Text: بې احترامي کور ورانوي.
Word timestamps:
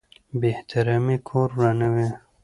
بې 0.39 0.49
احترامي 0.55 1.17
کور 1.27 1.49
ورانوي. 1.57 2.07